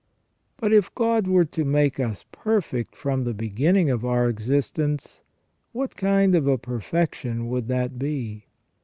[0.57, 5.21] But if God were to make us perfect from the beginning of our existence,
[5.73, 8.47] what kind of a perfection would that be